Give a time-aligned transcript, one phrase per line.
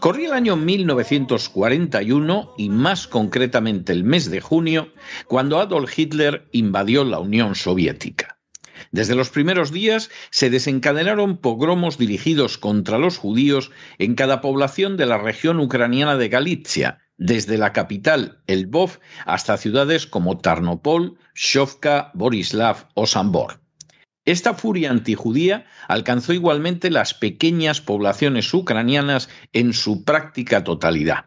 [0.00, 4.92] Corría el año 1941 y más concretamente el mes de junio,
[5.26, 8.38] cuando Adolf Hitler invadió la Unión Soviética.
[8.90, 15.06] Desde los primeros días se desencadenaron pogromos dirigidos contra los judíos en cada población de
[15.06, 22.88] la región ucraniana de Galicia, desde la capital, Lvov, hasta ciudades como Tarnopol, Shovka, Borislav
[22.94, 23.60] o Sambor.
[24.28, 31.24] Esta furia antijudía alcanzó igualmente las pequeñas poblaciones ucranianas en su práctica totalidad.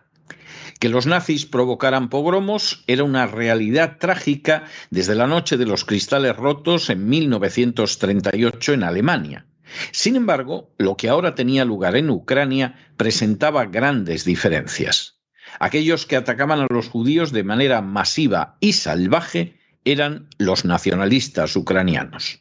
[0.80, 6.36] Que los nazis provocaran pogromos era una realidad trágica desde la noche de los cristales
[6.36, 9.48] rotos en 1938 en Alemania.
[9.92, 15.24] Sin embargo, lo que ahora tenía lugar en Ucrania presentaba grandes diferencias.
[15.60, 22.41] Aquellos que atacaban a los judíos de manera masiva y salvaje eran los nacionalistas ucranianos.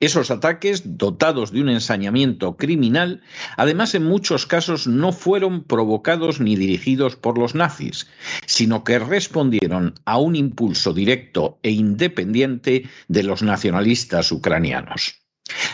[0.00, 3.22] Esos ataques, dotados de un ensañamiento criminal,
[3.56, 8.08] además en muchos casos no fueron provocados ni dirigidos por los nazis,
[8.46, 15.21] sino que respondieron a un impulso directo e independiente de los nacionalistas ucranianos.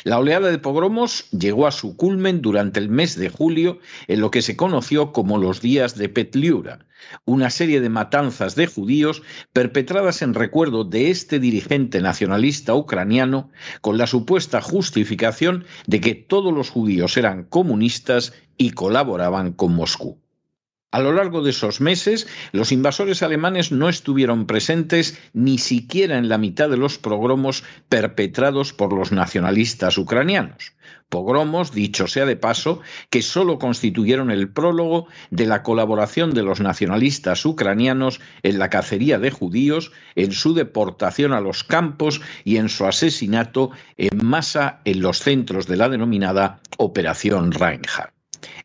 [0.04, 4.30] La oleada de pogromos llegó a su culmen durante el mes de julio en lo
[4.30, 6.86] que se conoció como los días de Petliura,
[7.24, 13.98] una serie de matanzas de judíos perpetradas en recuerdo de este dirigente nacionalista ucraniano con
[13.98, 20.18] la supuesta justificación de que todos los judíos eran comunistas y colaboraban con Moscú.
[20.90, 26.30] A lo largo de esos meses, los invasores alemanes no estuvieron presentes ni siquiera en
[26.30, 30.72] la mitad de los pogromos perpetrados por los nacionalistas ucranianos.
[31.10, 36.60] Pogromos, dicho sea de paso, que solo constituyeron el prólogo de la colaboración de los
[36.60, 42.70] nacionalistas ucranianos en la cacería de judíos, en su deportación a los campos y en
[42.70, 48.17] su asesinato en masa en los centros de la denominada Operación Reinhardt.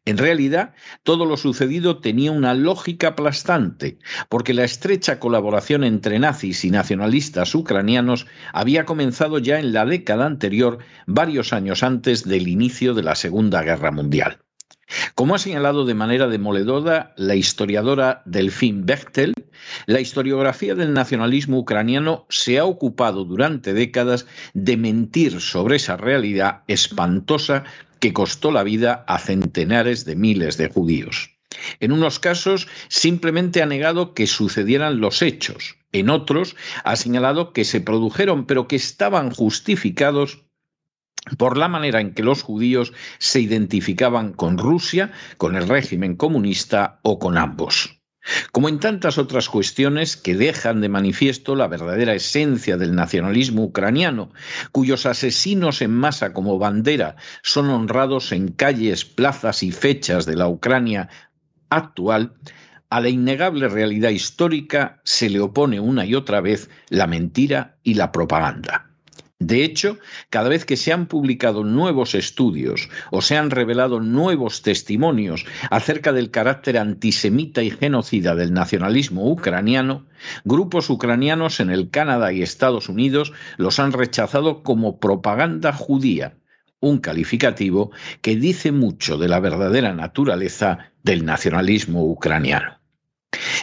[0.06, 0.74] En realidad,
[1.04, 3.98] todo lo sucedido tenía una lógica aplastante,
[4.30, 10.26] porque la estrecha colaboración entre nazis y nacionalistas ucranianos había comenzado ya en la década
[10.26, 14.40] anterior, varios años antes del inicio de la Segunda Guerra Mundial.
[15.16, 19.34] Como ha señalado de manera demoledora la historiadora Delphine Bechtel,
[19.86, 26.62] la historiografía del nacionalismo ucraniano se ha ocupado durante décadas de mentir sobre esa realidad
[26.68, 27.64] espantosa
[28.04, 31.38] que costó la vida a centenares de miles de judíos.
[31.80, 37.64] En unos casos simplemente ha negado que sucedieran los hechos, en otros ha señalado que
[37.64, 40.44] se produjeron pero que estaban justificados
[41.38, 47.00] por la manera en que los judíos se identificaban con Rusia, con el régimen comunista
[47.04, 48.03] o con ambos.
[48.52, 54.32] Como en tantas otras cuestiones que dejan de manifiesto la verdadera esencia del nacionalismo ucraniano,
[54.72, 60.48] cuyos asesinos en masa como bandera son honrados en calles, plazas y fechas de la
[60.48, 61.10] Ucrania
[61.70, 62.34] actual,
[62.90, 67.96] a la innegable realidad histórica se le opone una y otra vez la mentira y
[67.96, 68.93] la propaganda.
[69.40, 69.98] De hecho,
[70.30, 76.14] cada vez que se han publicado nuevos estudios o se han revelado nuevos testimonios acerca
[76.14, 80.06] del carácter antisemita y genocida del nacionalismo ucraniano,
[80.46, 86.38] grupos ucranianos en el Canadá y Estados Unidos los han rechazado como propaganda judía,
[86.80, 87.92] un calificativo
[88.22, 92.83] que dice mucho de la verdadera naturaleza del nacionalismo ucraniano.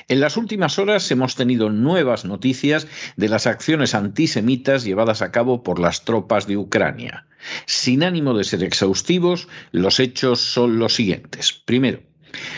[0.09, 2.87] En las últimas horas hemos tenido nuevas noticias
[3.17, 7.27] de las acciones antisemitas llevadas a cabo por las tropas de Ucrania.
[7.67, 11.53] Sin ánimo de ser exhaustivos, los hechos son los siguientes.
[11.53, 12.01] Primero,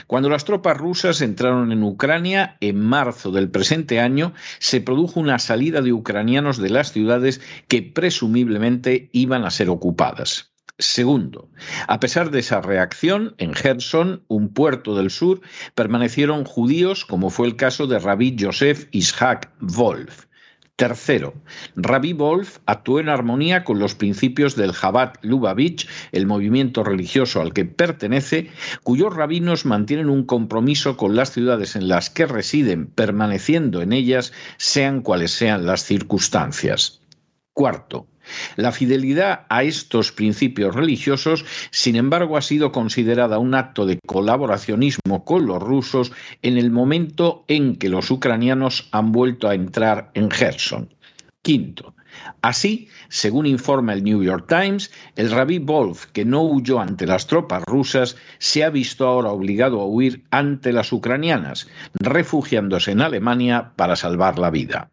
[0.06, 5.38] cuando las tropas rusas entraron en Ucrania en marzo del presente año, se produjo una
[5.38, 10.51] salida de ucranianos de las ciudades que presumiblemente iban a ser ocupadas.
[10.79, 11.49] Segundo,
[11.87, 15.41] a pesar de esa reacción, en Gerson, un puerto del sur,
[15.75, 20.26] permanecieron judíos, como fue el caso de Rabbi Joseph Ishak Wolf.
[20.75, 21.35] Tercero,
[21.76, 27.53] Rabbi Wolf actuó en armonía con los principios del Chabad Lubavitch, el movimiento religioso al
[27.53, 28.50] que pertenece,
[28.82, 34.32] cuyos rabinos mantienen un compromiso con las ciudades en las que residen, permaneciendo en ellas,
[34.56, 37.03] sean cuales sean las circunstancias.
[37.53, 38.09] Cuarto,
[38.56, 45.25] la fidelidad a estos principios religiosos, sin embargo, ha sido considerada un acto de colaboracionismo
[45.25, 46.12] con los rusos
[46.43, 50.94] en el momento en que los ucranianos han vuelto a entrar en Gerson.
[51.43, 51.94] Quinto,
[52.40, 57.26] Así, según informa el New York Times, el rabí Wolf, que no huyó ante las
[57.26, 63.73] tropas rusas, se ha visto ahora obligado a huir ante las ucranianas, refugiándose en Alemania
[63.76, 64.91] para salvar la vida.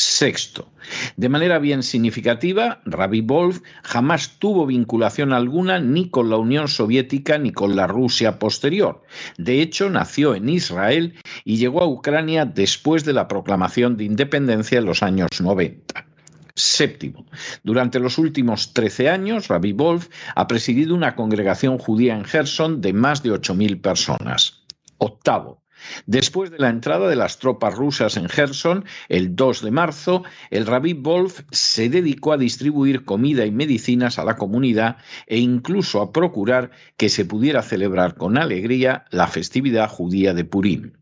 [0.00, 0.72] Sexto,
[1.18, 7.36] de manera bien significativa, Rabbi Wolf jamás tuvo vinculación alguna ni con la Unión Soviética
[7.36, 9.02] ni con la Rusia posterior.
[9.36, 14.78] De hecho, nació en Israel y llegó a Ucrania después de la proclamación de independencia
[14.78, 16.06] en los años 90.
[16.54, 17.26] Séptimo,
[17.62, 22.94] durante los últimos 13 años, Rabbi Wolf ha presidido una congregación judía en Gerson de
[22.94, 24.64] más de 8.000 personas.
[24.96, 25.60] Octavo,
[26.06, 30.66] Después de la entrada de las tropas rusas en Gerson, el 2 de marzo, el
[30.66, 34.96] rabí Wolf se dedicó a distribuir comida y medicinas a la comunidad
[35.26, 40.99] e incluso a procurar que se pudiera celebrar con alegría la festividad judía de Purim.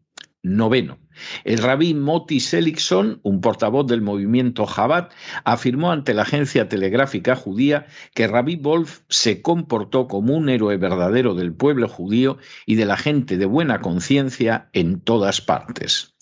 [0.48, 0.98] Noveno.
[1.44, 5.08] El rabí Moti Seligson, un portavoz del movimiento Chabad,
[5.44, 11.34] afirmó ante la agencia telegráfica judía que Rabí Wolf se comportó como un héroe verdadero
[11.34, 16.14] del pueblo judío y de la gente de buena conciencia en todas partes.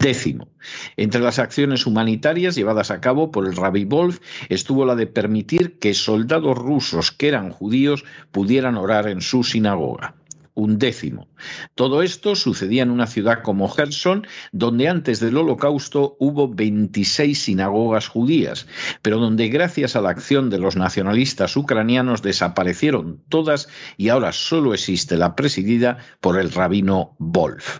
[0.00, 0.48] Décimo,
[0.96, 5.78] entre las acciones humanitarias llevadas a cabo por el rabí Wolf estuvo la de permitir
[5.80, 10.14] que soldados rusos que eran judíos pudieran orar en su sinagoga
[10.58, 11.28] un décimo.
[11.76, 18.08] Todo esto sucedía en una ciudad como Gerson, donde antes del holocausto hubo 26 sinagogas
[18.08, 18.66] judías,
[19.00, 24.74] pero donde gracias a la acción de los nacionalistas ucranianos desaparecieron todas y ahora solo
[24.74, 27.78] existe la presidida por el rabino Wolf.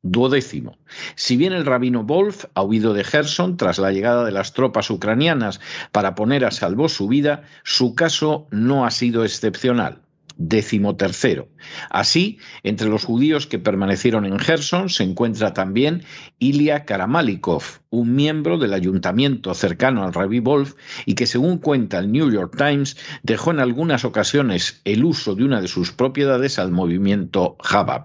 [0.00, 0.78] Duodécimo.
[1.16, 4.88] Si bien el rabino Wolf ha huido de Gerson tras la llegada de las tropas
[4.88, 5.60] ucranianas
[5.92, 10.05] para poner a salvo su vida, su caso no ha sido excepcional
[10.36, 11.48] decimotercero.
[11.90, 16.04] Así, entre los judíos que permanecieron en Gerson se encuentra también
[16.38, 20.74] Ilya Karamalikov, un miembro del ayuntamiento cercano al Rabbi Wolf
[21.04, 25.44] y que, según cuenta el New York Times, dejó en algunas ocasiones el uso de
[25.44, 28.04] una de sus propiedades al movimiento Chabad.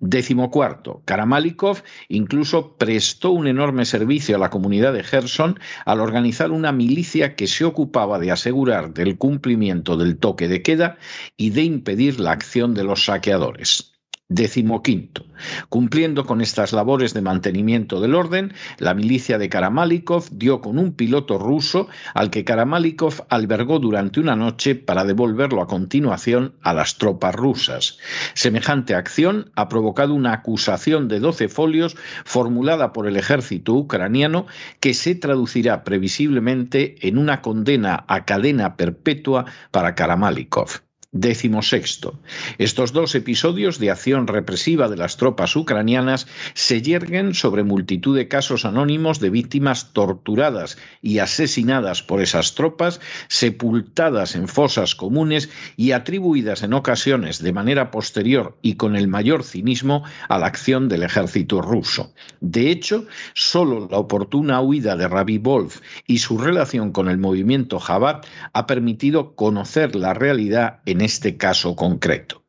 [0.00, 6.50] Décimo cuarto, Karamalikov incluso prestó un enorme servicio a la comunidad de Gerson al organizar
[6.50, 10.98] una milicia que se ocupaba de asegurar del cumplimiento del toque de queda
[11.36, 13.89] y de impedir la acción de los saqueadores.
[14.30, 15.26] Decimoquinto.
[15.68, 20.92] Cumpliendo con estas labores de mantenimiento del orden, la milicia de Karamalikov dio con un
[20.92, 26.96] piloto ruso al que Karamalikov albergó durante una noche para devolverlo a continuación a las
[26.96, 27.98] tropas rusas.
[28.34, 34.46] Semejante acción ha provocado una acusación de 12 folios formulada por el ejército ucraniano
[34.78, 40.89] que se traducirá previsiblemente en una condena a cadena perpetua para Karamalikov.
[41.12, 42.20] Décimo sexto.
[42.58, 48.28] Estos dos episodios de acción represiva de las tropas ucranianas se yerguen sobre multitud de
[48.28, 55.90] casos anónimos de víctimas torturadas y asesinadas por esas tropas, sepultadas en fosas comunes y
[55.90, 61.02] atribuidas en ocasiones de manera posterior y con el mayor cinismo a la acción del
[61.02, 62.14] ejército ruso.
[62.40, 67.80] De hecho, solo la oportuna huida de Rabbi Wolf y su relación con el movimiento
[67.80, 68.20] Jabad
[68.52, 72.44] ha permitido conocer la realidad en este caso concreto.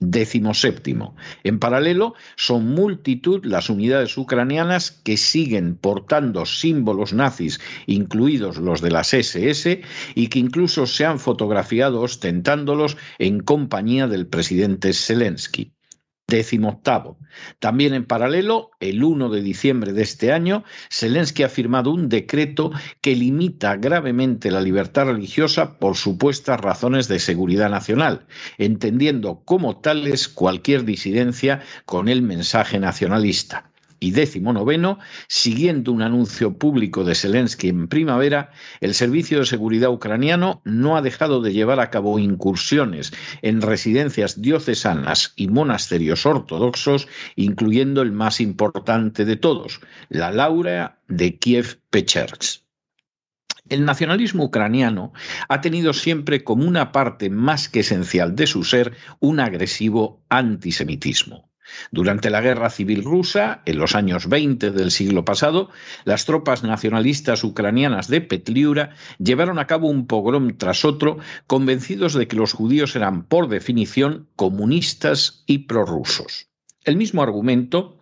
[0.00, 1.14] Décimo séptimo.
[1.44, 8.90] En paralelo, son multitud las unidades ucranianas que siguen portando símbolos nazis, incluidos los de
[8.92, 9.82] las SS,
[10.14, 15.74] y que incluso se han fotografiado ostentándolos en compañía del presidente Zelensky.
[16.30, 17.18] Décimo octavo.
[17.58, 22.70] También en paralelo, el 1 de diciembre de este año, Zelensky ha firmado un decreto
[23.02, 30.28] que limita gravemente la libertad religiosa por supuestas razones de seguridad nacional, entendiendo como tales
[30.28, 33.69] cualquier disidencia con el mensaje nacionalista
[34.00, 39.90] y décimo noveno, siguiendo un anuncio público de Zelensky en primavera, el Servicio de Seguridad
[39.90, 47.06] ucraniano no ha dejado de llevar a cabo incursiones en residencias diocesanas y monasterios ortodoxos,
[47.36, 52.62] incluyendo el más importante de todos, la Laura de Kiev-Pechersk.
[53.68, 55.12] El nacionalismo ucraniano
[55.48, 61.49] ha tenido siempre como una parte más que esencial de su ser un agresivo antisemitismo.
[61.90, 65.70] Durante la Guerra Civil Rusa, en los años 20 del siglo pasado,
[66.04, 72.28] las tropas nacionalistas ucranianas de Petliura llevaron a cabo un pogrom tras otro, convencidos de
[72.28, 76.48] que los judíos eran por definición comunistas y prorrusos.
[76.84, 77.99] El mismo argumento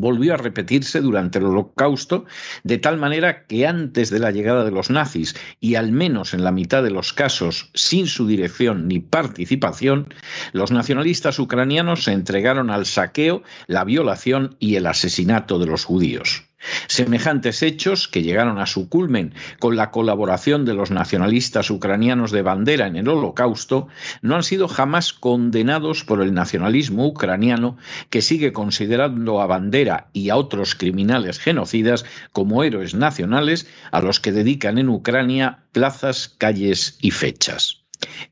[0.00, 2.24] volvió a repetirse durante el Holocausto,
[2.64, 6.44] de tal manera que antes de la llegada de los nazis, y al menos en
[6.44, 10.12] la mitad de los casos sin su dirección ni participación,
[10.52, 16.49] los nacionalistas ucranianos se entregaron al saqueo, la violación y el asesinato de los judíos.
[16.88, 22.42] Semejantes hechos, que llegaron a su culmen con la colaboración de los nacionalistas ucranianos de
[22.42, 23.88] bandera en el Holocausto,
[24.22, 27.76] no han sido jamás condenados por el nacionalismo ucraniano,
[28.10, 34.20] que sigue considerando a bandera y a otros criminales genocidas como héroes nacionales a los
[34.20, 37.80] que dedican en Ucrania plazas, calles y fechas.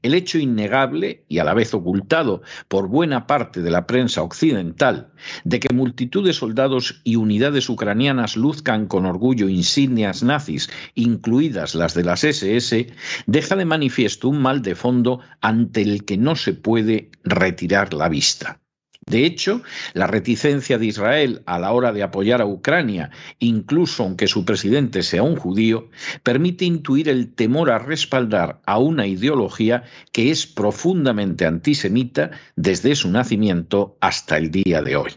[0.03, 5.13] El hecho innegable y a la vez ocultado por buena parte de la prensa occidental
[5.45, 11.95] de que multitud de soldados y unidades ucranianas luzcan con orgullo insignias nazis, incluidas las
[11.95, 12.93] de las SS,
[13.27, 18.09] deja de manifiesto un mal de fondo ante el que no se puede retirar la
[18.09, 18.61] vista.
[19.09, 19.63] De hecho,
[19.95, 25.03] la reticencia de Israel a la hora de apoyar a Ucrania, incluso aunque su presidente
[25.03, 25.89] sea un judío,
[26.23, 33.11] permite intuir el temor a respaldar a una ideología que es profundamente antisemita desde su
[33.11, 35.13] nacimiento hasta el día de hoy.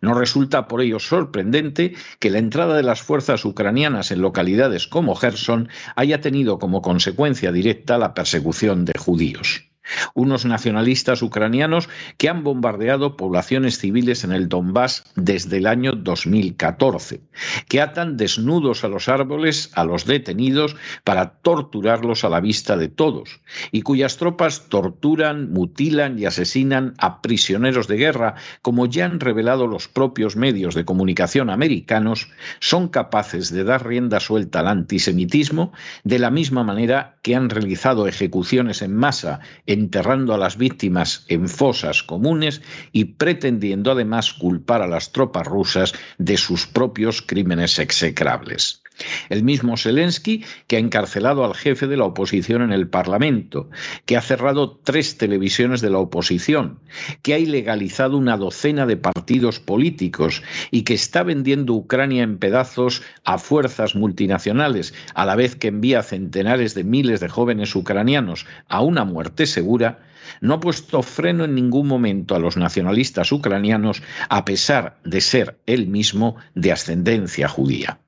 [0.00, 5.14] No resulta por ello sorprendente que la entrada de las fuerzas ucranianas en localidades como
[5.14, 9.67] Gerson haya tenido como consecuencia directa la persecución de judíos
[10.14, 17.20] unos nacionalistas ucranianos que han bombardeado poblaciones civiles en el Donbass desde el año 2014,
[17.68, 22.88] que atan desnudos a los árboles a los detenidos para torturarlos a la vista de
[22.88, 23.40] todos,
[23.72, 29.66] y cuyas tropas torturan, mutilan y asesinan a prisioneros de guerra, como ya han revelado
[29.66, 32.28] los propios medios de comunicación americanos,
[32.60, 35.72] son capaces de dar rienda suelta al antisemitismo
[36.04, 41.24] de la misma manera que han realizado ejecuciones en masa en enterrando a las víctimas
[41.28, 42.60] en fosas comunes
[42.92, 48.82] y pretendiendo además culpar a las tropas rusas de sus propios crímenes execrables.
[49.28, 53.70] El mismo Zelensky, que ha encarcelado al jefe de la oposición en el Parlamento,
[54.06, 56.80] que ha cerrado tres televisiones de la oposición,
[57.22, 63.02] que ha ilegalizado una docena de partidos políticos y que está vendiendo Ucrania en pedazos
[63.24, 68.82] a fuerzas multinacionales, a la vez que envía centenares de miles de jóvenes ucranianos a
[68.82, 70.00] una muerte segura,
[70.40, 75.58] no ha puesto freno en ningún momento a los nacionalistas ucranianos, a pesar de ser
[75.66, 77.98] él mismo de ascendencia judía.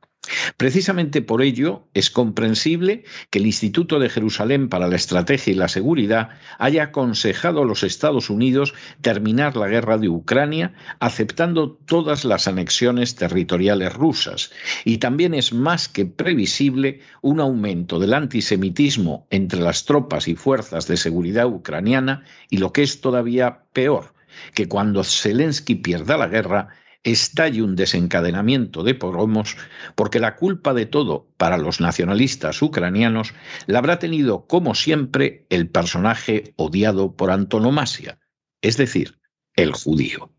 [0.57, 5.69] Precisamente por ello es comprensible que el Instituto de Jerusalén para la Estrategia y la
[5.69, 12.47] Seguridad haya aconsejado a los Estados Unidos terminar la guerra de Ucrania aceptando todas las
[12.47, 14.51] anexiones territoriales rusas.
[14.85, 20.87] Y también es más que previsible un aumento del antisemitismo entre las tropas y fuerzas
[20.87, 24.13] de seguridad ucraniana y lo que es todavía peor,
[24.55, 26.69] que cuando Zelensky pierda la guerra,
[27.03, 29.57] estalle un desencadenamiento de pogromos,
[29.95, 33.33] porque la culpa de todo para los nacionalistas ucranianos
[33.67, 38.19] la habrá tenido, como siempre, el personaje odiado por antonomasia,
[38.61, 39.19] es decir,
[39.55, 40.31] el judío.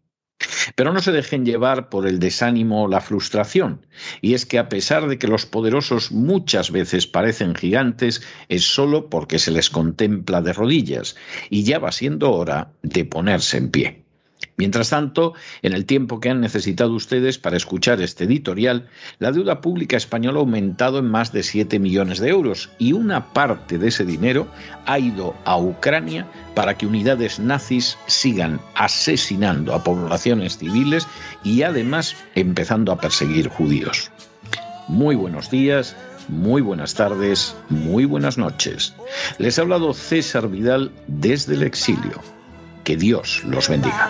[0.76, 3.86] Pero no se dejen llevar por el desánimo o la frustración,
[4.22, 9.10] y es que a pesar de que los poderosos muchas veces parecen gigantes, es solo
[9.10, 11.16] porque se les contempla de rodillas,
[11.50, 14.01] y ya va siendo hora de ponerse en pie.
[14.62, 18.88] Mientras tanto, en el tiempo que han necesitado ustedes para escuchar este editorial,
[19.18, 23.34] la deuda pública española ha aumentado en más de 7 millones de euros y una
[23.34, 24.48] parte de ese dinero
[24.86, 31.08] ha ido a Ucrania para que unidades nazis sigan asesinando a poblaciones civiles
[31.44, 34.12] y además empezando a perseguir judíos.
[34.88, 35.96] Muy buenos días,
[36.28, 38.94] muy buenas tardes, muy buenas noches.
[39.40, 42.22] Les ha hablado César Vidal desde el exilio.
[42.84, 44.10] Que Dios los bendiga.